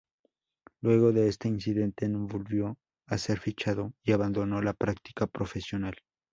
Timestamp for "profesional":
5.27-5.93